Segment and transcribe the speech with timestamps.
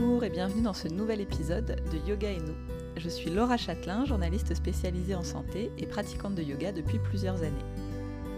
[0.00, 2.54] Bonjour et bienvenue dans ce nouvel épisode de Yoga et nous.
[2.96, 7.64] Je suis Laura Châtelain, journaliste spécialisée en santé et pratiquante de yoga depuis plusieurs années.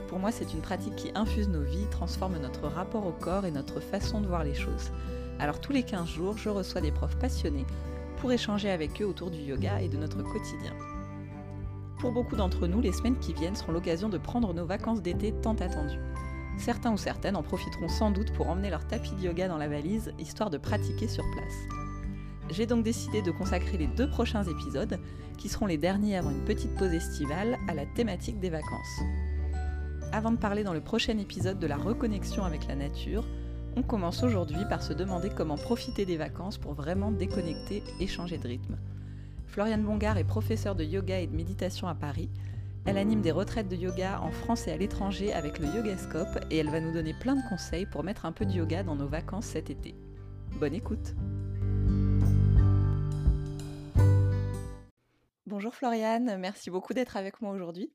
[0.09, 3.53] Pour moi, c'est une pratique qui infuse nos vies, transforme notre rapport au corps et
[3.53, 4.91] notre façon de voir les choses.
[5.39, 7.67] Alors tous les 15 jours, je reçois des profs passionnés
[8.17, 10.75] pour échanger avec eux autour du yoga et de notre quotidien.
[12.01, 15.33] Pour beaucoup d'entre nous, les semaines qui viennent seront l'occasion de prendre nos vacances d'été
[15.33, 16.01] tant attendues.
[16.59, 19.69] Certains ou certaines en profiteront sans doute pour emmener leur tapis de yoga dans la
[19.69, 21.79] valise, histoire de pratiquer sur place.
[22.51, 24.99] J'ai donc décidé de consacrer les deux prochains épisodes,
[25.39, 29.01] qui seront les derniers avant une petite pause estivale, à la thématique des vacances.
[30.13, 33.25] Avant de parler dans le prochain épisode de la reconnexion avec la nature,
[33.77, 38.37] on commence aujourd'hui par se demander comment profiter des vacances pour vraiment déconnecter et changer
[38.37, 38.77] de rythme.
[39.47, 42.29] Floriane Bongard est professeure de yoga et de méditation à Paris.
[42.85, 46.59] Elle anime des retraites de yoga en France et à l'étranger avec le Yogascope et
[46.59, 49.07] elle va nous donner plein de conseils pour mettre un peu de yoga dans nos
[49.07, 49.95] vacances cet été.
[50.59, 51.15] Bonne écoute
[55.47, 57.93] Bonjour Floriane, merci beaucoup d'être avec moi aujourd'hui.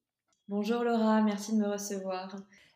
[0.47, 2.33] Bonjour Laura, merci de me recevoir.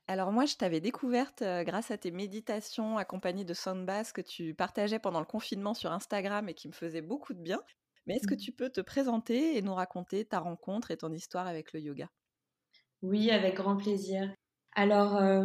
[0.08, 4.54] Alors moi, je t'avais découverte euh, grâce à tes méditations accompagnées de soundbass que tu
[4.54, 7.62] partageais pendant le confinement sur Instagram et qui me faisaient beaucoup de bien.
[8.06, 8.38] Mais est-ce que mmh.
[8.38, 12.10] tu peux te présenter et nous raconter ta rencontre et ton histoire avec le yoga?
[13.04, 14.34] Oui, avec grand plaisir.
[14.74, 15.44] Alors, euh,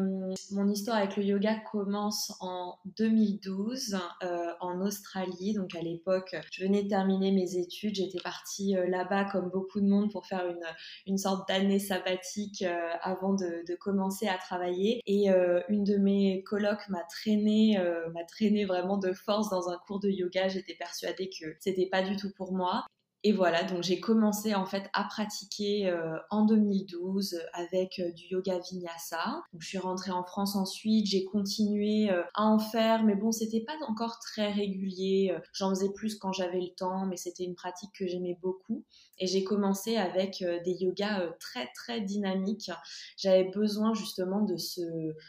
[0.52, 5.52] mon histoire avec le yoga commence en 2012 euh, en Australie.
[5.52, 7.96] Donc, à l'époque, je venais de terminer mes études.
[7.96, 10.64] J'étais partie euh, là-bas, comme beaucoup de monde, pour faire une,
[11.08, 12.64] une sorte d'année sabbatique
[13.02, 15.00] avant de, de, commencer à travailler.
[15.06, 15.28] Et
[15.68, 17.78] une de mes colocs m'a traîné,
[18.14, 20.48] m'a traîné vraiment de force dans un cours de yoga.
[20.48, 22.86] J'étais persuadée que c'était pas du tout pour moi.
[23.26, 28.26] Et voilà, donc j'ai commencé en fait à pratiquer euh, en 2012 avec euh, du
[28.26, 29.42] yoga vinyasa.
[29.58, 33.64] Je suis rentrée en France ensuite, j'ai continué euh, à en faire, mais bon, c'était
[33.64, 35.36] pas encore très régulier.
[35.52, 38.84] J'en faisais plus quand j'avais le temps, mais c'était une pratique que j'aimais beaucoup.
[39.18, 42.70] Et j'ai commencé avec des yogas très très dynamiques.
[43.16, 44.82] J'avais besoin justement de se,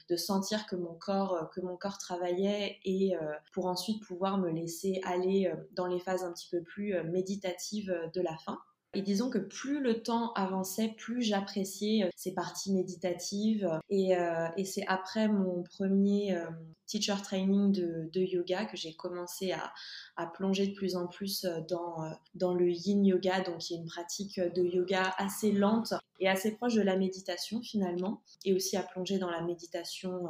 [0.09, 3.13] de sentir que mon corps, que mon corps travaillait et
[3.53, 8.21] pour ensuite pouvoir me laisser aller dans les phases un petit peu plus méditatives de
[8.21, 8.59] la fin.
[8.93, 13.69] Et disons que plus le temps avançait, plus j'appréciais euh, ces parties méditatives.
[13.89, 16.49] Et, euh, c'est après mon premier euh,
[16.87, 22.55] teacher training de, yoga que j'ai commencé à, plonger de plus en plus dans, dans
[22.55, 26.73] le yin yoga, donc qui est une pratique de yoga assez lente et assez proche
[26.73, 30.27] de la méditation finalement, et aussi à plonger dans la méditation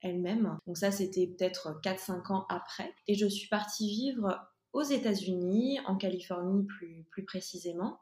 [0.00, 0.58] elle-même.
[0.66, 2.94] Donc ça, c'était peut-être 4-5 ans après.
[3.08, 4.40] Et je suis partie vivre
[4.76, 7.98] aux États-Unis, en Californie plus, plus précisément.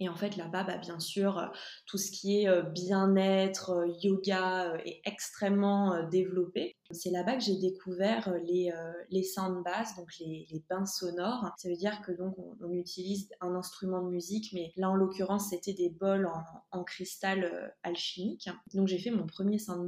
[0.00, 1.52] Et en fait, là-bas, bah, bien sûr,
[1.84, 6.76] tout ce qui est euh, bien-être, euh, yoga euh, est extrêmement développé.
[6.92, 8.72] C'est là-bas que j'ai découvert les,
[9.10, 9.62] les sound
[9.98, 11.52] donc les, les, bains sonores.
[11.58, 15.50] Ça veut dire que donc on, utilise un instrument de musique, mais là en l'occurrence
[15.50, 16.30] c'était des bols
[16.70, 18.48] en, cristal alchimique.
[18.72, 19.86] Donc j'ai fait mon premier sound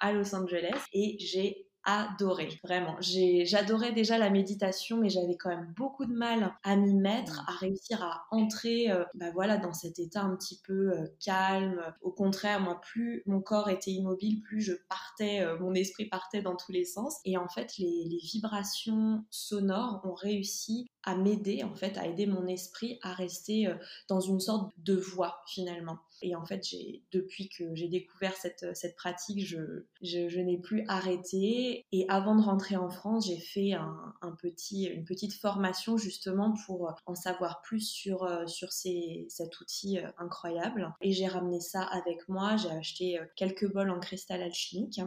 [0.00, 2.96] à Los Angeles et j'ai adoré, vraiment.
[3.00, 7.44] J'adorais déjà la méditation, mais j'avais quand même beaucoup de mal à m'y mettre, mm.
[7.48, 11.82] à réussir à entrer euh, bah voilà, dans cet état un petit peu euh, calme.
[12.00, 16.42] Au contraire, moi, plus mon corps était immobile, plus je partais, euh, mon esprit partait
[16.42, 17.16] dans tous les sens.
[17.24, 22.26] Et en fait, les, les vibrations sonores ont réussi à m'aider, en fait, à aider
[22.26, 23.72] mon esprit à rester
[24.08, 25.98] dans une sorte de voie, finalement.
[26.22, 30.84] Et en fait, j'ai, depuis que j'ai découvert cette, cette pratique, je, je, n'ai plus
[30.86, 31.84] arrêté.
[31.90, 36.54] Et avant de rentrer en France, j'ai fait un, un, petit, une petite formation justement
[36.66, 40.94] pour en savoir plus sur, sur ces, cet outil incroyable.
[41.00, 42.56] Et j'ai ramené ça avec moi.
[42.56, 45.00] J'ai acheté quelques bols en cristal alchimique.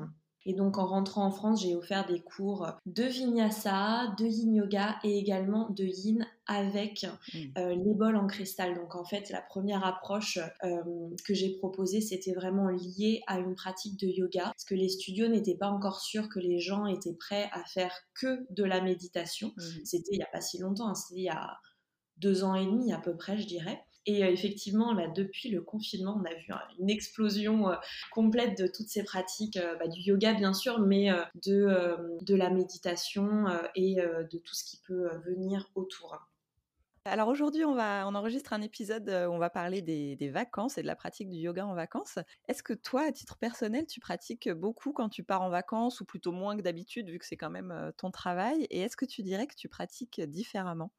[0.46, 4.98] Et donc en rentrant en France, j'ai offert des cours de vinyasa, de yin yoga
[5.04, 7.38] et également de yin avec mmh.
[7.58, 8.76] euh, les bols en cristal.
[8.76, 10.84] Donc en fait, la première approche euh,
[11.26, 15.28] que j'ai proposée, c'était vraiment lié à une pratique de yoga, parce que les studios
[15.28, 19.52] n'étaient pas encore sûrs que les gens étaient prêts à faire que de la méditation.
[19.58, 19.62] Mmh.
[19.84, 21.58] C'était il n'y a pas si longtemps, hein, c'était il y a
[22.18, 23.84] deux ans et demi à peu près, je dirais.
[24.06, 27.76] Et euh, effectivement, depuis le confinement, on a vu une explosion euh,
[28.12, 31.10] complète de toutes ces pratiques, euh, bah, du yoga bien sûr, mais
[31.46, 36.28] de, de la méditation et de tout ce qui peut venir autour.
[37.06, 40.96] Alors aujourd'hui, on, enregistre un épisode où on va parler des, vacances et de la
[40.96, 42.20] pratique du yoga en vacances.
[42.48, 46.06] Est-ce que toi, à titre personnel, tu pratiques beaucoup quand tu pars en vacances ou
[46.06, 48.66] plutôt moins que d'habitude vu que c'est quand même ton travail?
[48.70, 50.92] Et est-ce que tu dirais que tu pratiques différemment?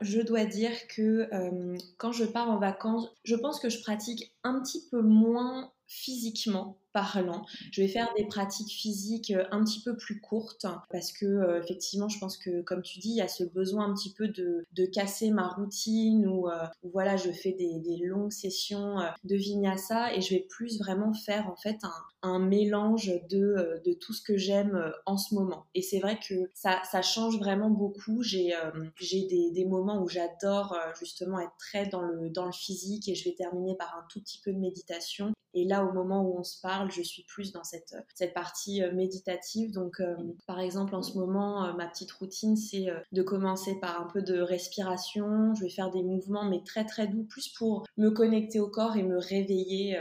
[0.00, 4.34] Je dois dire que euh, quand je pars en vacances, je pense que je pratique
[4.42, 7.44] un petit peu moins physiquement parlant.
[7.72, 11.60] Je vais faire des pratiques physiques euh, un petit peu plus courtes parce que euh,
[11.60, 14.28] effectivement, je pense que comme tu dis, il y a ce besoin un petit peu
[14.28, 20.14] de, de casser ma routine ou euh, voilà, je fais des, longues sessions de vinyasa
[20.14, 21.78] et je vais plus vraiment faire en fait
[22.22, 25.66] un, mélange de, de, tout ce que j'aime en ce moment.
[25.74, 28.22] Et c'est vrai que ça, ça, change vraiment beaucoup.
[28.22, 28.52] J'ai
[28.96, 33.14] j'ai des, des, moments où j'adore justement être très dans le, dans le physique et
[33.14, 35.34] je vais terminer par un tout petit peu de méditation.
[35.56, 38.82] Et là, au moment où on se parle, je suis plus dans cette, cette partie
[38.82, 39.70] euh, méditative.
[39.70, 40.16] Donc, euh,
[40.46, 44.20] par exemple, en ce moment, euh, ma petite routine, c'est de commencer par un peu
[44.20, 45.54] de respiration.
[45.54, 48.96] Je vais faire des mouvements, mais très très doux, plus pour me connecter au corps
[48.96, 50.00] et me réveiller,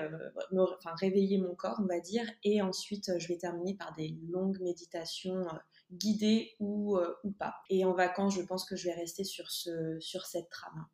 [0.51, 2.25] enfin réveiller mon corps, on va dire.
[2.43, 5.45] Et ensuite, je vais terminer par des longues méditations
[5.91, 7.55] guidées ou, ou pas.
[7.69, 10.87] Et en vacances, je pense que je vais rester sur, ce, sur cette trame.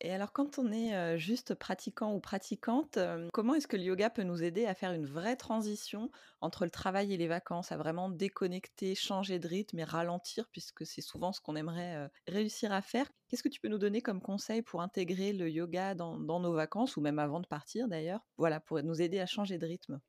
[0.00, 2.98] Et alors, quand on est juste pratiquant ou pratiquante,
[3.32, 6.10] comment est-ce que le yoga peut nous aider à faire une vraie transition
[6.40, 10.86] entre le travail et les vacances, à vraiment déconnecter, changer de rythme et ralentir, puisque
[10.86, 13.10] c'est souvent ce qu'on aimerait réussir à faire?
[13.28, 16.52] Qu'est-ce que tu peux nous donner comme conseil pour intégrer le yoga dans, dans nos
[16.52, 20.00] vacances, ou même avant de partir d'ailleurs Voilà, pour nous aider à changer de rythme?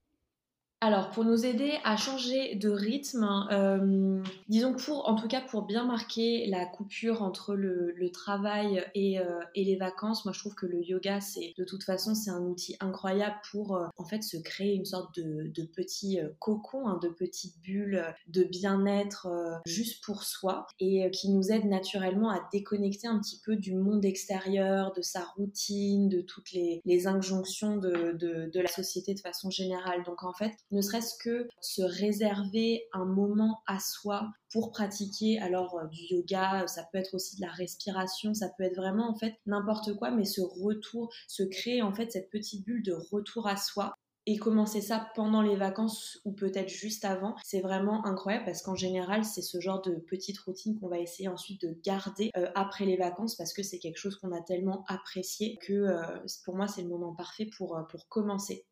[0.81, 5.63] Alors, pour nous aider à changer de rythme, euh, disons pour, en tout cas pour
[5.63, 10.55] bien marquer la coupure entre le, travail et, euh, et, les vacances, moi je trouve
[10.55, 14.23] que le yoga, c'est de toute façon, c'est un outil incroyable pour euh, en fait
[14.23, 19.27] se créer une sorte de, de petit cocon, hein, de petite bulle de bien-être
[19.65, 24.05] juste pour soi et qui nous aide naturellement à déconnecter un petit peu du monde
[24.05, 29.19] extérieur, de sa routine, de toutes les, les injonctions de, de, de la société de
[29.19, 30.03] façon générale.
[30.03, 35.77] Donc en fait, ne serait-ce que se réserver un moment à soi pour pratiquer alors
[35.77, 39.15] euh, du yoga, ça peut être aussi de la respiration, ça peut être vraiment en
[39.15, 43.47] fait n'importe quoi, mais ce retour, se créer en fait cette petite bulle de retour
[43.47, 43.93] à soi
[44.25, 48.75] et commencer ça pendant les vacances ou peut-être juste avant, c'est vraiment incroyable parce qu'en
[48.75, 52.85] général, c'est ce genre de petite routine qu'on va essayer ensuite de garder euh, après
[52.85, 56.03] les vacances parce que c'est quelque chose qu'on a tellement apprécié que euh,
[56.45, 57.75] pour moi, c'est le moment parfait pour
[58.09, 58.67] commencer.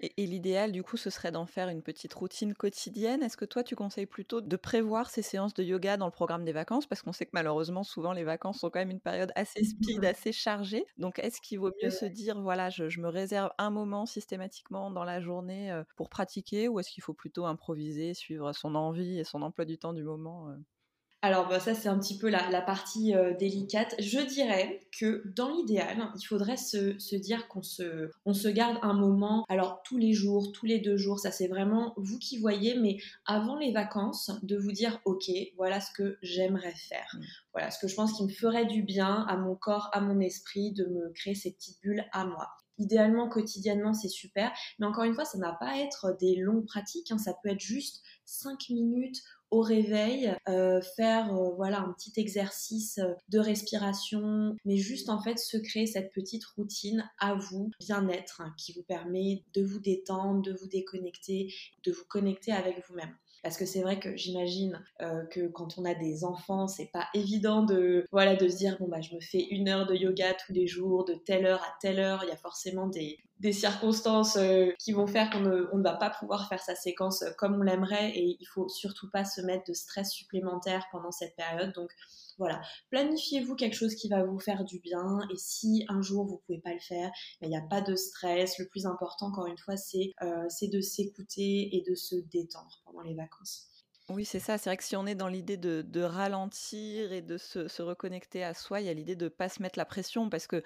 [0.00, 3.22] Et, l'idéal, du coup, ce serait d'en faire une petite routine quotidienne.
[3.22, 6.44] Est-ce que toi, tu conseilles plutôt de prévoir ces séances de yoga dans le programme
[6.44, 6.86] des vacances?
[6.86, 10.04] Parce qu'on sait que malheureusement, souvent, les vacances sont quand même une période assez speed,
[10.04, 10.84] assez chargée.
[10.98, 15.04] Donc, est-ce qu'il vaut mieux se dire, voilà, je, me réserve un moment systématiquement dans
[15.04, 16.68] la journée euh, pour pratiquer?
[16.68, 20.04] Ou est-ce qu'il faut plutôt improviser, suivre son envie et son emploi du temps du
[20.04, 20.56] moment euh?
[21.20, 23.94] Alors bah, ça c'est un petit peu la, partie euh, délicate.
[23.98, 28.94] Je dirais que dans l'idéal, il faudrait se, dire qu'on se, on se garde un
[28.94, 32.78] moment, alors tous les jours, tous les deux jours, ça c'est vraiment vous qui voyez,
[32.78, 37.08] mais avant les vacances, de vous dire ok, voilà ce que j'aimerais faire.
[37.14, 37.22] Mmh.
[37.52, 40.20] Voilà ce que je pense qui me ferait du bien à mon corps, à mon
[40.20, 42.48] esprit, de me créer ces petites bulles à moi.
[42.78, 44.52] Idéalement, quotidiennement, c'est super.
[44.78, 47.10] Mais encore une fois, ça n'a pas à être des longues pratiques.
[47.10, 47.18] Hein.
[47.18, 52.98] Ça peut être juste 5 minutes au réveil, euh, faire euh, voilà un petit exercice
[52.98, 58.40] euh, de respiration, mais juste en fait se créer cette petite routine à vous, bien-être,
[58.40, 61.52] hein, qui vous permet de vous détendre, de vous déconnecter,
[61.84, 63.14] de vous connecter avec vous-même.
[63.42, 64.82] Parce que c'est vrai que j'imagine
[65.30, 68.88] que quand on a des enfants, c'est pas évident de voilà de se dire bon
[68.88, 71.72] bah je me fais une heure de yoga tous les jours, de telle heure à
[71.80, 72.24] telle heure.
[72.24, 75.94] Il y a forcément des, des circonstances euh, qui vont faire qu'on ne, ne va
[75.94, 79.40] pas pouvoir faire sa séquence euh, comme on l'aimerait et il faut surtout pas se
[79.40, 81.72] mettre de stress supplémentaire pendant cette période.
[81.74, 81.90] Donc
[82.38, 82.60] voilà,
[82.90, 86.58] planifiez-vous quelque chose qui va vous faire du bien et si un jour vous pouvez
[86.58, 87.10] pas le faire,
[87.42, 88.58] il n'y a pas de stress.
[88.58, 93.02] Le plus important, encore une fois, c'est euh, de s'écouter et de se détendre pendant
[93.02, 93.68] les vacances.
[94.10, 94.56] Oui, c'est ça.
[94.56, 98.54] C'est vrai que si on est dans l'idée de, ralentir et de se, reconnecter à
[98.54, 100.62] soi, il y a l'idée de ne pas se mettre la pression parce que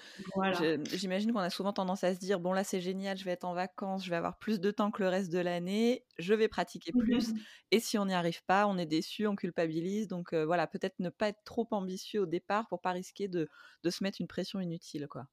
[0.92, 3.44] j'imagine qu'on a souvent tendance à se dire bon là c'est génial, je vais être
[3.44, 6.48] en vacances, je vais avoir plus de temps que le reste de l'année, je vais
[6.48, 7.32] pratiquer plus.
[7.72, 10.06] Et si on n'y arrive pas, on est déçu, on culpabilise.
[10.06, 13.48] Donc euh, voilà, peut-être ne pas être trop ambitieux au départ pour pas risquer de,
[13.82, 15.26] de se mettre une pression inutile, quoi.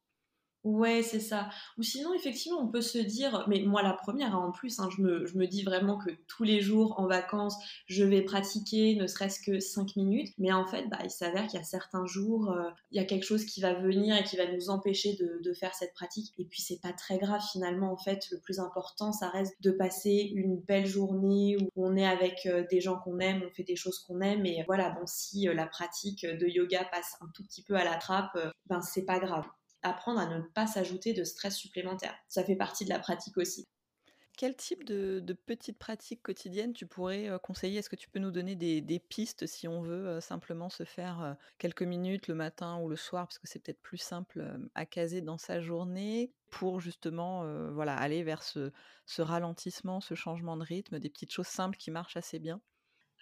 [0.66, 1.50] Ouais, c'est ça.
[1.78, 4.90] Ou sinon, effectivement, on peut se dire, mais moi la première, hein, en plus, hein,
[4.96, 9.40] je, me, dis vraiment que tous les jours en vacances, je vais pratiquer ne serait-ce
[9.40, 10.34] que 5 minutes.
[10.38, 13.06] Mais en fait, bah, il s'avère qu'il y a certains jours, euh, il y a
[13.06, 16.34] quelque chose qui va venir et qui va nous empêcher de, de faire cette pratique.
[16.38, 17.94] Et puis, c'est pas très grave finalement.
[17.94, 22.06] En fait, le plus important, ça reste de passer une belle journée où on est
[22.06, 24.46] avec euh, des gens qu'on aime, on fait des choses qu'on aime.
[24.46, 27.86] Et voilà, bon, si euh, la pratique de yoga passe un tout petit peu à
[27.86, 29.46] la trappe, ben c'est pas grave
[29.82, 32.16] apprendre à ne pas s'ajouter de stress supplémentaire.
[32.28, 33.68] Ça fait partie de la pratique aussi.
[34.38, 37.80] Quel type de, petites pratiques quotidiennes tu pourrais conseiller?
[37.80, 41.84] Est-ce que tu peux nous donner des, pistes si on veut simplement se faire quelques
[41.84, 45.38] minutes le matin ou le soir, parce que c'est peut-être plus simple à caser dans
[45.38, 47.44] sa journée pour justement
[47.74, 48.72] voilà, aller vers ce,
[49.06, 52.62] ce ralentissement, ce changement de rythme, des petites choses simples qui marchent assez bien?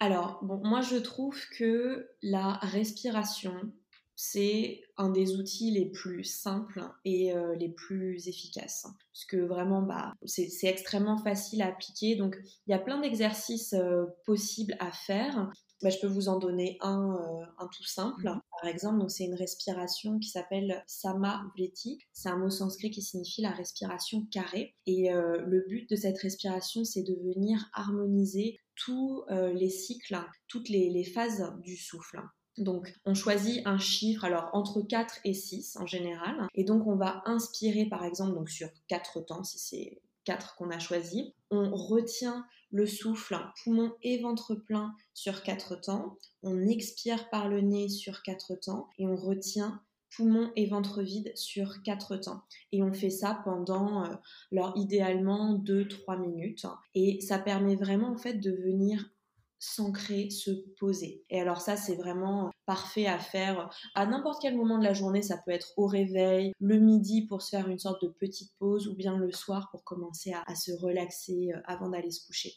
[0.00, 3.72] Alors, bon, moi je trouve que la respiration,
[4.20, 8.84] c'est un des outils les plus simples et euh, les plus efficaces.
[9.12, 12.16] Parce que vraiment, bah, c'est extrêmement facile à appliquer.
[12.16, 15.52] Donc, il y a plein d'exercices euh, possibles à faire.
[15.82, 18.24] Bah, je peux vous en donner un, euh, un tout simple.
[18.28, 18.40] Mhm.
[18.60, 22.00] Par exemple, c'est une respiration qui s'appelle Samavriti.
[22.12, 24.74] C'est un mot sanskrit qui signifie la respiration carrée.
[24.86, 30.90] Et le but de cette respiration, c'est de venir harmoniser tous les cycles, toutes les,
[30.90, 32.20] les phases du souffle.
[32.60, 36.46] Donc, on choisit un chiffre, alors entre 4 et 6 en général.
[36.54, 40.70] Et donc, on va inspirer, par exemple, donc sur 4 temps, si c'est 4 qu'on
[40.70, 41.34] a choisi.
[41.50, 46.18] On retient le souffle, poumon et ventre plein sur 4 temps.
[46.42, 48.90] On expire par le nez sur 4 temps.
[48.98, 49.80] Et on retient
[50.14, 52.42] poumon et ventre vide sur 4 temps.
[52.72, 54.14] Et on fait ça pendant, euh,
[54.52, 56.66] alors idéalement 2-3 minutes.
[56.94, 59.10] Et ça permet vraiment en fait de venir
[59.58, 61.24] s'ancrer, se poser.
[61.30, 65.22] Et alors ça, c'est vraiment parfait à faire à n'importe quel moment de la journée.
[65.22, 68.88] Ça peut être au réveil, le midi pour se faire une sorte de petite pause
[68.88, 72.54] ou bien le soir pour commencer à, se relaxer euh, avant d'aller se coucher.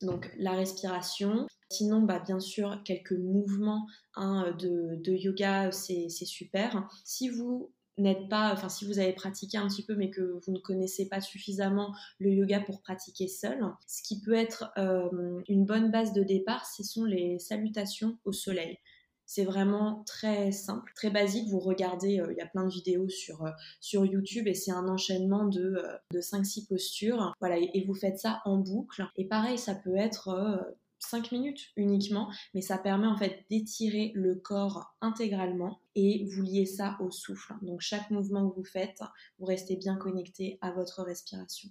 [0.00, 1.46] Donc la respiration.
[1.70, 6.88] Sinon, bah, bien sûr, quelques mouvements hein, de, yoga, c'est super.
[7.04, 10.52] Si vous n'êtes pas, enfin si vous avez pratiqué un petit peu mais que vous
[10.52, 15.64] ne connaissez pas suffisamment le yoga pour pratiquer seul, ce qui peut être euh, une
[15.64, 18.78] bonne base de départ, ce sont les salutations au soleil.
[19.24, 21.48] C'est vraiment très simple, très basique.
[21.48, 24.72] Vous regardez, euh, il y a plein de vidéos sur, euh, sur YouTube et c'est
[24.72, 27.32] un enchaînement de, de 5-6 postures.
[27.40, 29.06] Voilà, et, vous faites ça en boucle.
[29.16, 34.36] Et pareil, ça peut être 5 minutes uniquement, mais ça permet en fait d'étirer le
[34.36, 37.54] corps intégralement et vous liez ça au souffle.
[37.62, 39.00] Donc chaque mouvement que vous faites,
[39.38, 41.68] vous restez bien connecté à votre respiration.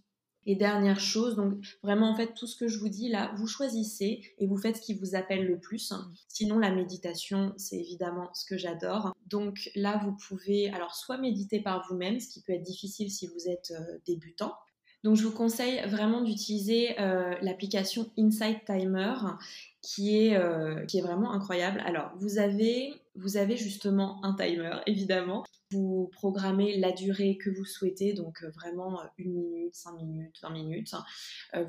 [0.48, 3.46] Et dernière chose, donc vraiment en fait tout ce que je vous dis là, vous
[3.46, 5.94] choisissez et vous faites ce qui vous appelle le plus.
[6.28, 9.14] Sinon la méditation, c'est évidemment ce que j'adore.
[9.28, 13.28] Donc là vous pouvez alors soit méditer par vous-même, ce qui peut être difficile si
[13.28, 14.56] vous êtes euh, débutant,
[15.04, 19.14] donc je vous conseille vraiment d'utiliser euh, l'application Insight Timer
[19.82, 21.82] qui est, euh, qui est vraiment incroyable.
[21.86, 25.44] Alors vous avez, vous avez justement un timer évidemment.
[25.72, 30.50] Vous programmez la durée que vous souhaitez, donc euh, vraiment une minute, cinq minutes, 20
[30.52, 30.94] minutes.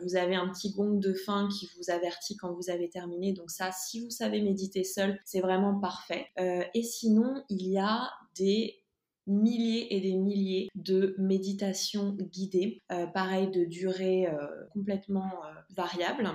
[0.03, 3.33] vous avez un petit gong de fin qui vous avertit quand vous avez terminé.
[3.33, 6.27] Donc ça, si vous savez méditer seul, c'est vraiment parfait.
[6.37, 8.82] et sinon, il y a des
[9.27, 16.31] milliers et des milliers de méditations guidées, euh, pareil de durée euh, complètement euh, variable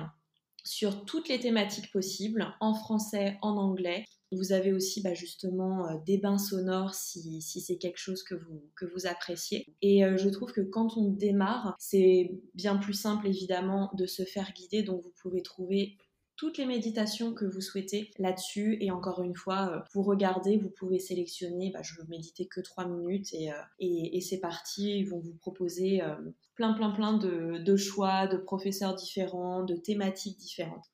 [0.64, 4.06] sur toutes les thématiques possibles, en français, en anglais.
[4.34, 8.70] Vous avez aussi bah, justement des bains sonores si, si c'est quelque chose que vous,
[8.76, 9.66] que vous appréciez.
[9.82, 14.52] Et je trouve que quand on démarre, c'est bien plus simple évidemment de se faire
[14.52, 15.96] guider, donc vous pouvez trouver
[16.38, 18.78] toutes les méditations que vous souhaitez là-dessus.
[18.80, 22.62] Et encore une fois, euh, vous regardez, vous pouvez sélectionner, bah, je veux méditer que
[22.62, 25.00] 3 minutes et, euh, et, c'est parti.
[25.00, 26.16] Ils vont vous proposer euh,
[26.56, 30.86] plein, plein, plein de, choix, de professeurs différents, de thématiques différentes.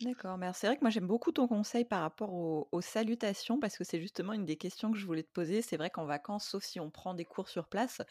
[0.00, 3.78] D'accord, mais c'est vrai que moi j'aime beaucoup ton conseil par rapport aux, salutations parce
[3.78, 5.62] que c'est justement une des questions que je voulais te poser.
[5.62, 8.02] C'est vrai qu'en vacances, sauf si on prend des cours sur place,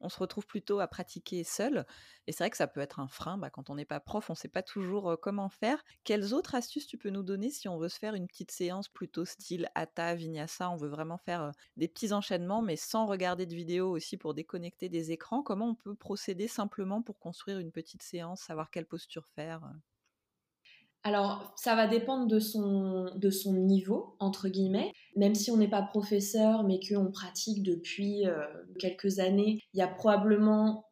[0.00, 1.84] on se retrouve plutôt à pratiquer seul.
[2.26, 3.38] Et c'est vrai que ça peut être un frein.
[3.38, 5.82] Bah, quand on n'est pas prof, on ne sait pas toujours comment faire.
[6.04, 8.88] Quelles autres astuces tu peux nous donner si on veut se faire une petite séance
[8.88, 10.70] plutôt style Hatha, Vinyasa?
[10.70, 14.88] On veut vraiment faire des petits enchaînements, mais sans regarder de vidéo aussi pour déconnecter
[14.88, 15.42] des écrans.
[15.42, 19.62] Comment on peut procéder simplement pour construire une petite séance, savoir quelle posture faire
[21.04, 24.92] alors, ça va dépendre de son, niveau, entre guillemets.
[25.16, 28.44] Même si on n'est pas professeur, mais qu'on pratique depuis euh,
[28.78, 30.84] quelques années, il y a probablement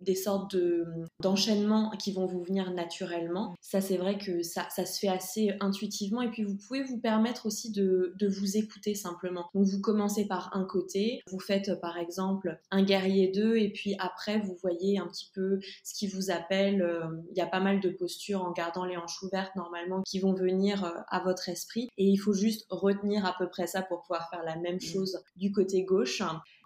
[0.00, 0.84] des sortes de,
[1.20, 3.54] d'enchaînements qui vont vous venir naturellement.
[3.60, 6.22] Ça, c'est vrai que ça, ça se fait assez intuitivement.
[6.22, 9.48] Et puis, vous pouvez vous permettre aussi de, de vous écouter simplement.
[9.54, 13.94] Donc, vous commencez par un côté, vous faites par exemple un guerrier 2, et puis
[13.98, 16.82] après, vous voyez un petit peu ce qui vous appelle.
[16.82, 20.18] Euh, il y a pas mal de postures en gardant les hanches ouvertes normalement qui
[20.18, 21.88] vont venir euh, à votre esprit.
[21.98, 24.80] Et il faut juste retenir à peu près ça pour pouvoir faire la même mmh.
[24.80, 26.22] chose du côté gauche.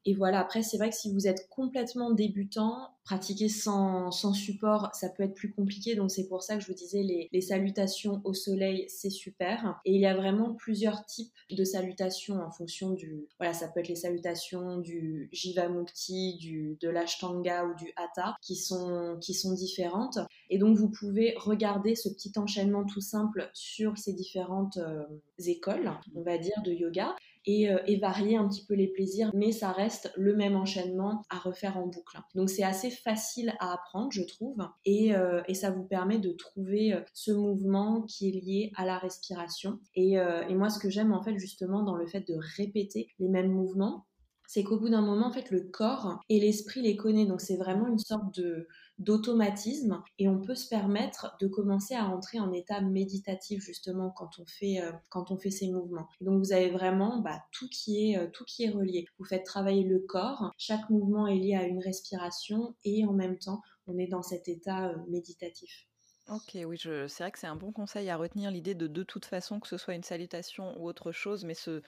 [0.06, 5.08] Et voilà, après, c'est vrai que si vous êtes complètement débutant, pratiquer sans, support, ça
[5.08, 5.94] peut être plus compliqué.
[5.94, 9.80] Donc, c'est pour ça que je vous disais, les, les salutations au soleil, c'est super.
[9.84, 13.26] Et il y a vraiment plusieurs types de salutations en fonction du.
[13.38, 18.56] Voilà, ça peut être les salutations du Jivamukti, du, de l'Ashtanga ou du Hatha qui
[18.56, 20.18] sont, qui sont différentes.
[20.48, 25.04] Et donc, vous pouvez regarder ce petit enchaînement tout simple sur ces différentes euh,
[25.46, 27.16] écoles, on va dire, de yoga.
[27.48, 31.38] Euh, et, varier un petit peu les plaisirs, mais ça reste le même enchaînement à
[31.38, 32.18] refaire en boucle.
[32.34, 36.92] Donc c'est assez facile à apprendre, je trouve, et, euh, ça vous permet de trouver
[36.92, 39.78] euh, ce mouvement qui est lié à la respiration.
[39.94, 43.28] Et, et moi, ce que j'aime en fait justement dans le fait de répéter les
[43.28, 44.06] mêmes mouvements,
[44.46, 47.28] c'est qu'au bout d'un moment, en fait, le corps et l'esprit les connaissent.
[47.28, 48.66] Donc c'est vraiment une sorte de
[49.00, 54.38] d'automatisme et on peut se permettre de commencer à rentrer en état méditatif justement quand
[54.38, 56.06] on fait euh, quand on fait ces mouvements.
[56.20, 59.06] donc vous avez vraiment bah, tout qui est euh, tout qui est relié.
[59.18, 63.38] Vous faites travailler le corps, chaque mouvement est lié à une respiration et en même
[63.38, 65.86] temps on est dans cet état euh, méditatif.
[66.28, 69.24] Ok, oui, c'est vrai que c'est un bon conseil à retenir l'idée de de toute
[69.24, 71.82] façon que ce soit une salutation ou autre chose, mais ce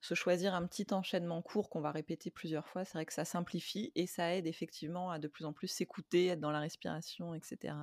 [0.00, 3.24] se choisir un petit enchaînement court qu'on va répéter plusieurs fois, c'est vrai que ça
[3.24, 7.34] simplifie et ça aide effectivement à de plus en plus s'écouter, être dans la respiration,
[7.34, 7.74] etc.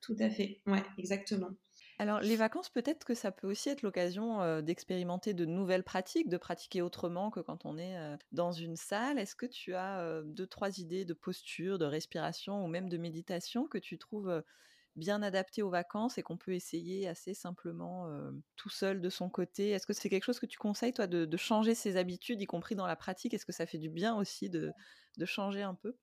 [0.00, 1.50] Tout à fait, ouais, exactement.
[1.98, 6.36] Alors, les vacances, peut-être que ça peut aussi être l'occasion d'expérimenter de nouvelles pratiques, de
[6.36, 9.18] pratiquer autrement que quand on est dans une salle.
[9.18, 13.66] Est-ce que tu as deux, trois idées de posture, de respiration ou même de méditation
[13.66, 14.44] que tu trouves
[14.96, 18.08] bien adapté aux vacances et qu'on peut essayer assez simplement
[18.56, 19.70] tout seul de son côté?
[19.70, 22.74] Est-ce que c'est quelque chose que tu conseilles, toi, de, changer ses habitudes, y compris
[22.74, 23.34] dans la pratique?
[23.34, 24.72] Est-ce que ça fait du bien aussi de
[25.24, 25.96] changer un peu?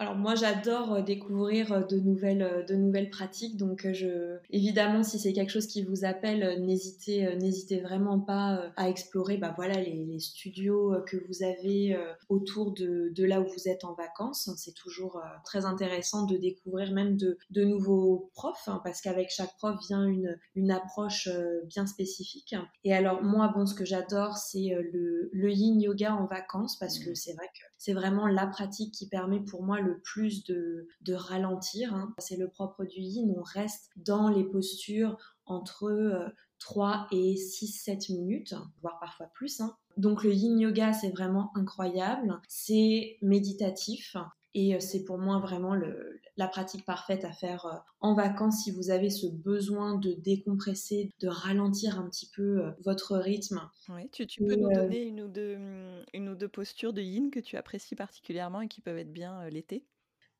[0.00, 3.56] Alors moi j'adore euh, découvrir euh, de nouvelles, euh, de nouvelles pratiques.
[3.56, 8.88] Donc je évidemment si c'est quelque chose qui vous appelle n'hésitez n'hésitez vraiment pas à
[8.88, 11.96] explorer bah voilà les, les studios que vous avez
[12.28, 14.50] autour de, de, là où vous êtes en vacances.
[14.56, 19.56] C'est toujours très intéressant de découvrir même de, de nouveaux profs hein, parce qu'avec chaque
[19.56, 21.28] prof vient une, une approche
[21.66, 22.54] bien spécifique.
[22.84, 26.98] Et alors moi bon ce que j'adore c'est le, le yin yoga en vacances parce
[26.98, 27.14] que mmh.
[27.14, 31.94] c'est vrai que c'est vraiment la pratique qui permet pour moi le plus de, ralentir.
[31.94, 32.14] Hein.
[32.18, 38.12] C'est le propre du yin, on reste dans les postures entre 3 euh, et 6-7
[38.12, 39.60] minutes, voire parfois plus.
[39.60, 39.76] Hein.
[39.96, 44.16] Donc le yin yoga, c'est vraiment incroyable, c'est méditatif
[44.54, 45.74] et euh, c'est pour moi vraiment
[46.36, 51.10] la pratique parfaite à faire euh, en vacances si vous avez ce besoin de décompresser,
[51.20, 53.60] de ralentir un petit peu votre rythme.
[53.88, 55.58] Oui, tu, peux nous donner une ou, deux,
[56.12, 59.48] une ou deux postures de yin que tu apprécies particulièrement et qui peuvent être bien
[59.48, 59.84] l'été?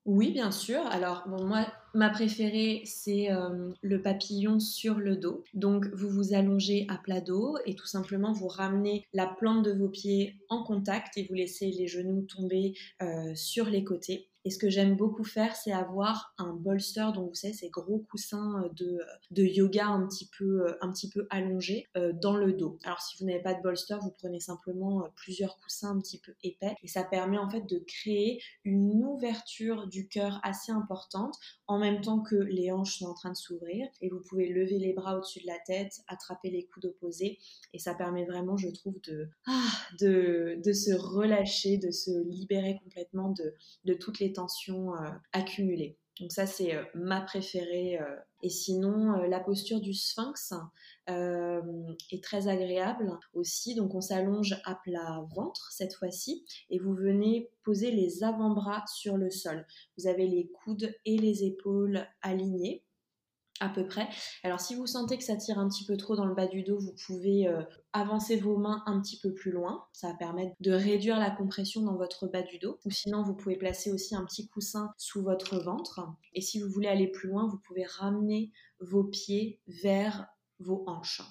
[0.06, 0.86] Oui, bien sûr.
[0.88, 5.44] Alors, moi, ma préférée, c'est euh, le papillon sur le dos.
[5.54, 9.72] Donc, vous vous allongez à plat dos et tout simplement, vous ramenez la plante de
[9.72, 14.28] vos pieds en contact et vous laissez les genoux tomber euh, sur les côtés.
[14.44, 17.98] Et ce que j'aime beaucoup faire, c'est avoir un bolster, donc vous savez, ces gros
[18.10, 22.36] coussins euh, de, de yoga un petit peu, euh, un petit peu allongés euh, dans
[22.36, 22.78] le dos.
[22.84, 26.34] Alors si vous n'avez pas de bolster, vous prenez simplement plusieurs coussins un petit peu
[26.42, 26.74] épais.
[26.82, 32.02] Et ça permet en fait de créer une ouverture du cœur assez importante en même
[32.02, 33.88] temps que les hanches sont en train de s'ouvrir.
[34.02, 37.38] Et vous pouvez lever les bras au-dessus de la tête, attraper les coudes opposés.
[37.72, 42.78] Et ça permet vraiment, je trouve, de, ah, de, de se relâcher, de se libérer
[42.82, 43.54] complètement de,
[43.86, 45.98] de toutes les tensions euh, accumulées.
[46.20, 47.98] Donc ça, c'est euh, ma préférée.
[47.98, 48.16] Euh.
[48.42, 50.52] Et sinon, la posture du sphinx
[51.08, 53.74] est très agréable aussi.
[53.74, 59.16] Donc on s'allonge à plat ventre cette fois-ci et vous venez poser les avant-bras sur
[59.16, 59.66] le sol.
[59.96, 62.83] Vous avez les coudes et les épaules alignés
[63.60, 64.08] à peu près.
[64.42, 66.62] Alors si vous sentez que ça tire un petit peu trop dans le bas du
[66.62, 67.62] dos, vous pouvez euh,
[67.92, 69.84] avancer vos mains un petit peu plus loin.
[69.92, 72.78] Ça va permettre de réduire la compression dans votre bas du dos.
[72.84, 76.00] Ou sinon, vous pouvez placer aussi un petit coussin sous votre ventre.
[76.32, 80.26] Et si vous voulez aller plus loin, vous pouvez ramener vos pieds vers
[80.58, 81.22] vos hanches.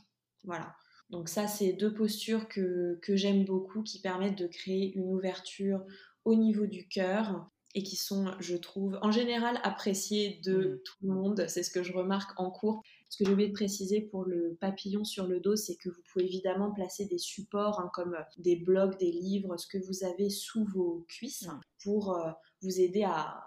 [0.43, 0.73] Voilà.
[1.09, 5.85] Donc ça, c'est deux postures que, que j'aime beaucoup qui permettent de créer une ouverture
[6.25, 10.79] au niveau du cœur et qui sont, je trouve, en général appréciés de mmh.
[10.83, 11.45] tout le monde.
[11.47, 12.83] C'est ce que je remarque en cours.
[13.09, 16.01] Ce que j'ai oublié de préciser pour le papillon sur le dos, c'est que vous
[16.11, 20.29] pouvez évidemment placer des supports hein, comme des blocs, des livres, ce que vous avez
[20.29, 21.61] sous vos cuisses mmh.
[21.83, 22.31] pour euh,
[22.61, 23.43] vous aider à,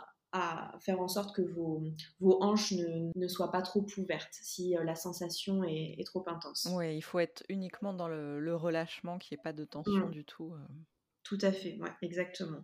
[0.81, 1.83] faire en sorte que vos,
[2.21, 6.69] vos hanches ne, soient pas trop ouvertes si euh, la sensation est, trop intense.
[6.73, 10.11] Oui, il faut être uniquement dans le, relâchement, qu'il n'y ait pas de tension mmh.
[10.11, 10.53] du tout.
[10.53, 10.75] Euh.
[11.23, 12.63] Tout à fait, ouais, exactement.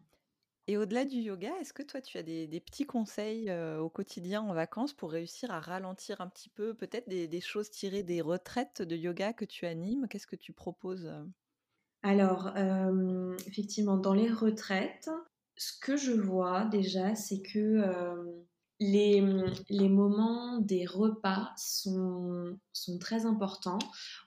[0.69, 4.55] Et au-delà du yoga, est-ce que toi tu as des, petits conseils au quotidien en
[4.55, 8.97] vacances pour réussir à ralentir un petit peu, peut-être des, choses tirées des retraites de
[8.97, 10.07] yoga que tu animes?
[10.09, 11.13] Qu'est-ce que tu proposes
[12.05, 12.53] Alors,
[13.49, 15.11] effectivement, dans les retraites,
[15.57, 18.42] ce que je vois déjà, c'est que
[18.83, 23.79] les, moments des repas sont, sont, très importants.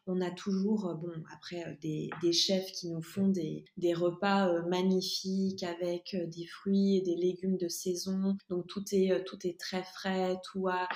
[0.08, 5.64] On a toujours, bon, après, des, des chefs qui nous font des, des repas magnifiques
[5.64, 8.38] avec des fruits et des légumes de saison.
[8.50, 10.88] Donc tout est, tout est très frais, tout a,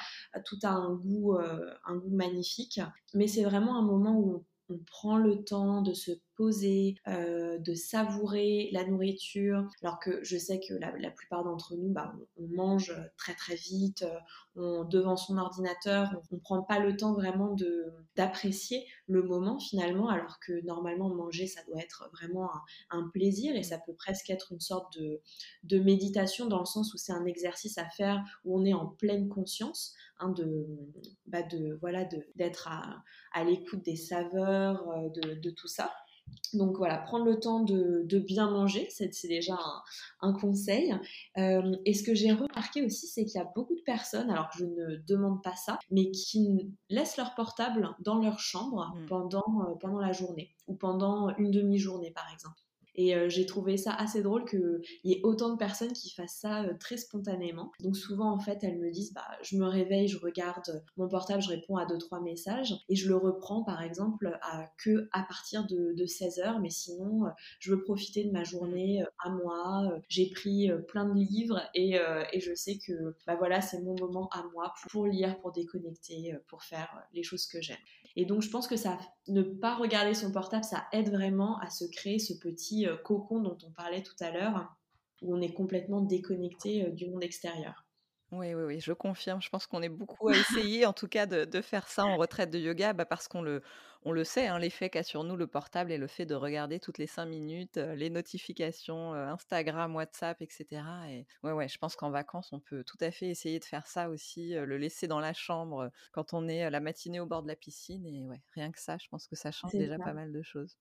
[0.46, 2.80] tout a un, goût, un goût magnifique.
[3.14, 8.70] Mais c'est vraiment un moment où on prend le temps de se euh, de savourer
[8.72, 13.34] la nourriture, alors que je sais que la, plupart d'entre nous, bah, on, mange très
[13.34, 14.20] très vite, euh,
[14.56, 17.56] on, devant son ordinateur, on prend pas le temps vraiment
[18.16, 22.50] d'apprécier le moment finalement, alors que normalement manger, ça doit être vraiment
[22.90, 25.20] un, plaisir et ça peut presque être une sorte de,
[25.64, 28.86] de méditation dans le sens où c'est un exercice à faire où on est en
[28.86, 30.68] pleine conscience hein, de,
[31.28, 35.92] bah de voilà d'être à, à l'écoute des saveurs, euh, de tout ça.
[36.54, 39.58] Donc voilà, prendre le temps de, bien manger, c'est déjà
[40.22, 40.96] un, conseil.
[41.38, 44.50] Euh, et ce que j'ai remarqué aussi, c'est qu'il y a beaucoup de personnes, alors
[44.50, 49.06] que je ne demande pas ça, mais qui laissent leur portable dans leur chambre mmh.
[49.08, 52.58] pendant, euh, pendant la journée ou pendant une demi-journée par exemple.
[53.00, 56.36] Et euh, j'ai trouvé ça assez drôle qu'il y ait autant de personnes qui fassent
[56.42, 57.72] ça euh, très spontanément.
[57.80, 61.42] Donc souvent, en fait, elles me disent, bah, je me réveille, je regarde mon portable,
[61.42, 65.24] je réponds à deux, trois messages et je le reprends, par exemple, à, que à
[65.24, 66.60] partir de, 16 heures.
[66.60, 67.30] Mais sinon, euh,
[67.62, 69.94] je veux profiter de ma journée à moi.
[70.10, 71.98] J'ai pris plein de livres et,
[72.34, 76.36] et je sais que, bah voilà, c'est mon moment à moi pour lire, pour déconnecter,
[76.48, 77.78] pour faire les choses que j'aime.
[78.16, 81.70] Et donc, je pense que ça, ne pas regarder son portable, ça aide vraiment à
[81.70, 84.76] se créer ce petit euh, cocon dont on parlait tout à l'heure,
[85.22, 87.86] où on est complètement déconnecté euh, du monde extérieur.
[88.32, 89.42] Oui, oui, oui, je confirme.
[89.42, 92.52] Je pense qu'on est beaucoup à essayer, en tout cas, de, faire ça en retraite
[92.52, 93.64] de yoga, bah, parce qu'on le,
[94.04, 96.80] on le sait, hein, l'effet qu'a sur nous le portable et le fait de regarder
[96.80, 100.84] toutes les cinq minutes les notifications Instagram, WhatsApp, etc.
[101.10, 103.88] Et ouais, ouais, je pense qu'en vacances, on peut tout à fait essayer de faire
[103.88, 107.48] ça aussi, le laisser dans la chambre quand on est la matinée au bord de
[107.48, 108.06] la piscine.
[108.06, 110.78] Et ouais, rien que ça, je pense que ça change déjà pas mal de choses.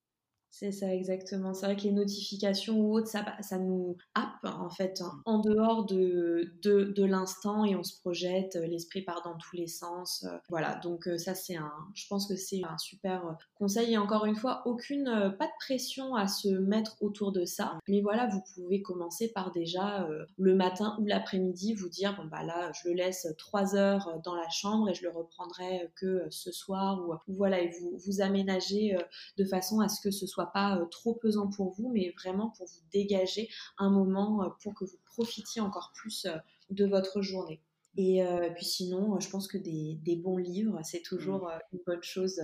[0.51, 1.53] C'est ça exactement.
[1.55, 5.39] C'est vrai que les notifications ou autres, ça, ça nous happe en fait hein, en
[5.39, 9.67] dehors de, de, de l'instant et on se projette, euh, l'esprit part dans tous les
[9.67, 10.25] sens.
[10.25, 13.99] Euh, voilà, donc euh, ça c'est un, je pense que c'est un super conseil et
[13.99, 15.05] encore une fois, aucune,
[15.39, 17.79] pas de pression à se mettre autour de ça.
[17.87, 20.09] Mais voilà, vous pouvez commencer par déjà
[20.39, 24.35] le matin ou l'après-midi vous dire, bon bah là, je le laisse trois heures dans
[24.35, 28.21] la chambre et je le reprendrai que ce soir ou, ou voilà, et vous, vous
[28.21, 28.97] aménagez
[29.37, 32.51] de façon à ce que ce soit pas euh, trop pesant pour vous, mais vraiment
[32.51, 33.49] pour vous dégager
[33.79, 36.37] un moment euh, pour que vous profitiez encore plus euh,
[36.71, 37.63] de votre journée.
[37.97, 38.23] Et
[38.55, 41.61] puis sinon, je pense que des, bons livres, c'est toujours mmh.
[41.73, 42.41] une, bonne chose,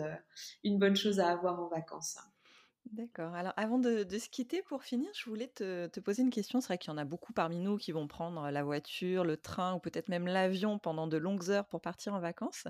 [0.64, 2.18] une bonne chose à avoir en vacances.
[2.90, 3.34] D'accord.
[3.34, 6.60] Alors, avant de, se quitter, pour finir, je voulais te, te poser une question.
[6.60, 9.36] C'est vrai qu'il y en a beaucoup parmi nous qui vont prendre la voiture, le
[9.36, 12.66] train ou peut-être même l'avion pendant de longues heures pour partir en vacances.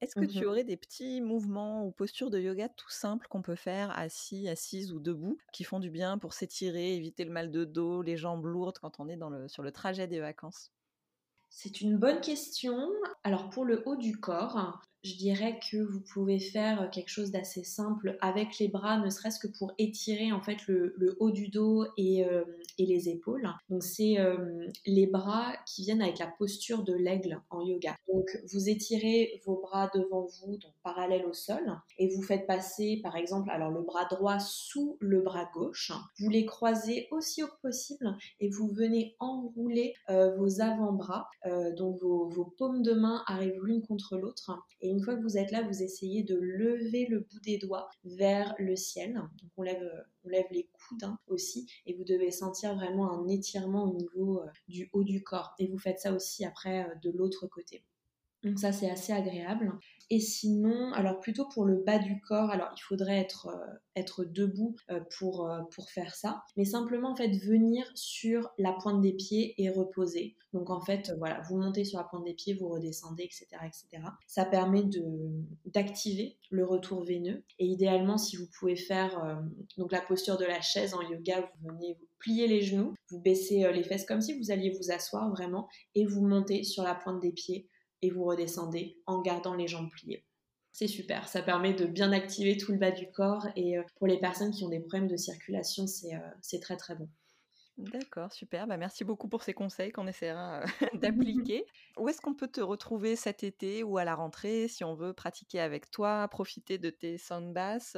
[0.00, 3.42] Est-ce que tu mmh aurais des petits mouvements ou postures de yoga tout simples qu'on
[3.42, 7.50] peut faire assis, assise ou debout, qui font du bien pour s'étirer, éviter le mal
[7.50, 10.72] de dos, les jambes lourdes quand on est dans le, sur le trajet des vacances?
[11.48, 12.88] C'est une bonne question.
[13.24, 17.62] Alors pour le haut du corps, je dirais que vous pouvez faire quelque chose d'assez
[17.62, 21.86] simple avec les bras, ne serait-ce que pour étirer en fait le, haut du dos
[21.96, 22.44] et, euh,
[22.78, 23.48] et les épaules.
[23.70, 27.94] Donc c'est euh, les bras qui viennent avec la posture de l'aigle en yoga.
[28.12, 31.62] Donc vous étirez vos bras devant vous, donc parallèle au sol,
[31.98, 35.92] et vous faites passer par exemple alors le bras droit sous le bras gauche.
[36.18, 41.28] Vous les croisez aussi haut que possible et vous venez enrouler euh, vos avant-bras.
[41.76, 44.50] donc vos, paumes de main arrivent l'une contre l'autre
[44.96, 48.54] une fois que vous êtes là, vous essayez de lever le bout des doigts vers
[48.58, 49.12] le ciel.
[49.12, 49.86] Donc on lève,
[50.24, 54.46] lève les coudes hein, aussi et vous devez sentir vraiment un étirement au niveau euh,
[54.68, 55.54] du haut du corps.
[55.58, 57.84] Et vous faites ça aussi après euh, de l'autre côté.
[58.46, 59.72] Donc ça c'est assez agréable.
[60.08, 64.76] Et sinon, alors plutôt pour le bas du corps, alors il faudrait être, euh, debout
[64.88, 69.14] euh, pour, euh, pour faire ça, mais simplement en fait venir sur la pointe des
[69.14, 70.36] pieds et reposer.
[70.52, 73.46] Donc en fait, voilà, vous montez sur la pointe des pieds, vous redescendez, etc.
[73.64, 74.04] etc.
[74.28, 74.84] Ça permet
[75.64, 77.42] d'activer le retour veineux.
[77.58, 79.42] Et idéalement, si vous pouvez faire
[79.76, 83.20] donc la posture de la chaise en yoga, vous venez vous plier les genoux, vous
[83.20, 86.94] baissez les fesses comme si vous alliez vous asseoir vraiment, et vous montez sur la
[86.94, 87.68] pointe des pieds
[88.02, 90.24] et vous redescendez en gardant les jambes pliées.
[90.72, 94.06] C'est super, ça permet de bien activer tout le bas du corps et euh, pour
[94.06, 97.08] les personnes qui ont des problèmes de circulation, c'est euh, très très bon.
[97.78, 98.66] D'accord, super.
[98.66, 100.62] Bah, merci beaucoup pour ces conseils qu'on essaiera
[100.94, 101.66] d'appliquer.
[101.98, 105.12] Où est-ce qu'on peut te retrouver cet été ou à la rentrée si on veut
[105.12, 107.96] pratiquer avec toi, profiter de tes sound bass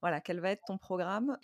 [0.00, 1.36] Voilà, quel va être ton programme?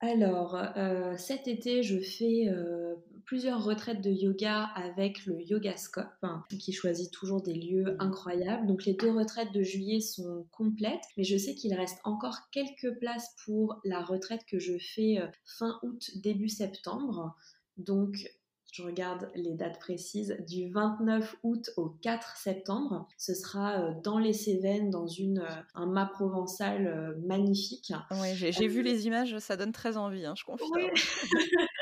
[0.00, 6.44] Alors, euh, cet été, je fais euh, plusieurs retraites de yoga avec le Yogascope, hein,
[6.60, 8.66] qui choisit toujours des lieux incroyables.
[8.66, 12.98] Donc, les deux retraites de juillet sont complètes, mais je sais qu'il reste encore quelques
[12.98, 17.34] places pour la retraite que je fais euh, fin août, début septembre.
[17.78, 18.30] Donc,
[18.76, 23.08] je regarde les dates précises, du 29 août au 4 septembre.
[23.16, 27.94] Ce sera euh, dans les Cévennes, dans une, euh, un mât provençal euh, magnifique.
[28.34, 30.70] J'ai vu les images, ça donne très envie, hein, je confirme.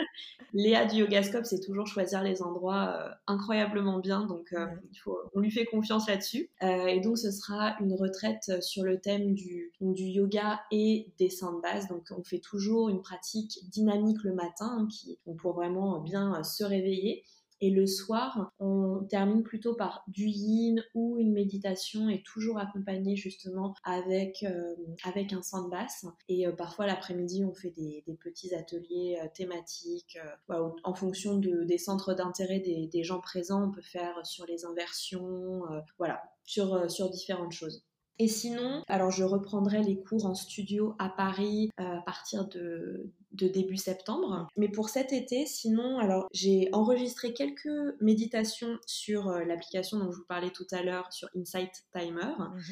[0.53, 5.18] Léa du Yogascope, c'est toujours choisir les endroits euh, incroyablement bien, donc euh, il faut,
[5.35, 6.50] on lui fait confiance là-dessus.
[6.62, 11.29] Euh, et donc ce sera une retraite sur le thème du, du yoga et des
[11.29, 11.88] de base.
[11.88, 16.64] Donc on fait toujours une pratique dynamique le matin, hein, qui, pour vraiment bien se
[16.64, 17.24] réveiller.
[17.64, 23.16] Et le soir, on termine plutôt par du yin ou une méditation et toujours accompagné
[23.16, 26.05] justement avec, euh, avec un de basse.
[26.29, 30.18] Et euh, parfois l'après-midi, on fait des, petits ateliers euh, thématiques
[30.50, 33.66] en fonction de, des centres d'intérêt des, des, gens présents.
[33.66, 35.62] On peut faire sur les inversions,
[35.96, 37.83] voilà, sur, sur différentes choses.
[38.18, 43.11] Et sinon, alors je reprendrai les cours en studio à Paris euh, à partir de,
[43.33, 44.46] début septembre.
[44.57, 47.68] Mais pour cet été, sinon, alors j'ai enregistré quelques
[48.00, 52.35] méditations sur euh, l'application dont je vous parlais tout à l'heure, sur Insight Timer.
[52.38, 52.62] Mhm.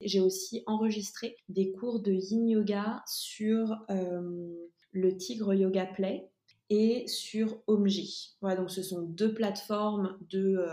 [0.00, 6.28] J'ai aussi enregistré des cours de yin yoga sur euh, le Tigre Yoga Play
[6.70, 8.36] et sur Omji.
[8.40, 10.64] Voilà, donc ce sont deux plateformes de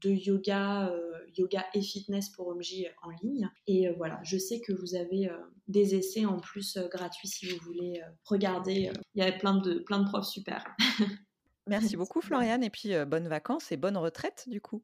[0.00, 3.50] de yoga, euh, yoga et fitness pour OMJ en ligne.
[3.66, 5.36] Et euh, voilà, je sais que vous avez euh,
[5.68, 8.90] des essais en plus gratuits si vous voulez regarder.
[9.14, 10.64] Il y a plein de, plein de profs super.
[11.66, 14.82] Merci beaucoup Floriane et puis bonnes vacances et bonne retraite du coup.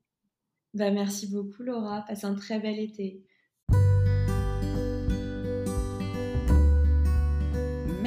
[0.72, 3.22] Bah, merci beaucoup Laura, passe un très bel été.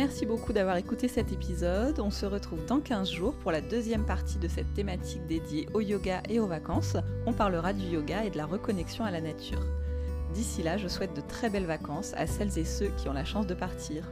[0.06, 2.02] Merci beaucoup d'avoir écouté cet épisode.
[2.02, 5.80] On se retrouve dans 15 jours pour la deuxième partie de cette thématique dédiée au
[5.80, 6.98] yoga et aux vacances.
[7.26, 9.66] On parlera du yoga et de la reconnexion à la nature.
[10.34, 13.24] D'ici là, je souhaite de très belles vacances à celles et ceux qui ont la
[13.24, 14.04] chance de partir.